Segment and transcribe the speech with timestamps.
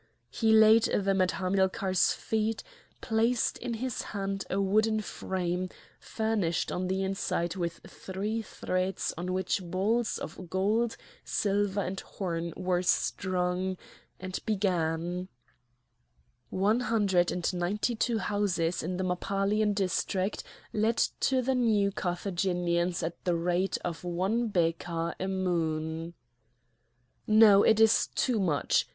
[0.31, 2.63] He laid them at Hamilcar's feet,
[3.01, 9.31] placed in his hands a wooden frame furnished on the inside with three threads on
[9.31, 13.77] which balls of gold, silver, and horn were strung,
[14.19, 15.27] and began:
[16.49, 20.43] "One hundred and ninety two houses in the Mappalian district
[20.73, 26.15] let to the New Carthaginians at the rate of one bekah a moon."
[27.27, 27.61] "No!
[27.61, 28.87] it is too much!